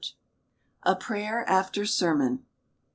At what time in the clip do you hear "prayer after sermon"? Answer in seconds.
0.95-2.43